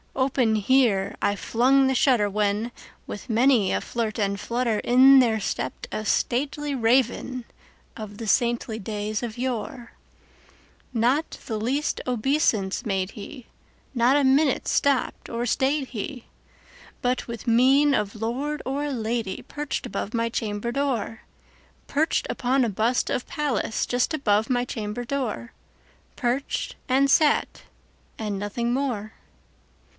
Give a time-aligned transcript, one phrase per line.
[0.15, 2.71] Open here I flung the shutter, when,
[3.05, 7.45] with many a flirt and flutter, In there stepped a stately Raven
[7.95, 9.93] of the saintly days of yore.
[10.93, 13.45] Not the least obeisance made he;
[13.93, 16.25] not a minute stopped or stayed he;
[17.03, 21.21] But, with mien of lord or lady, perched above my chamber door,
[21.87, 27.63] Perched upon a bust of Pallas just above my chamber door:Perched, and sat,
[28.19, 29.13] and nothing more.